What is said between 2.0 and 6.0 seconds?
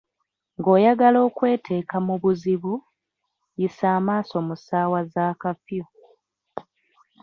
mu buzibu, yisa amaaso mu ssaawa za kafyu.